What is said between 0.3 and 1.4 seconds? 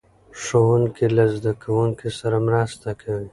ښوونکي له